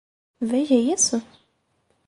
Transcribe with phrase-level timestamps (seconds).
[0.51, 1.21] Veja isso?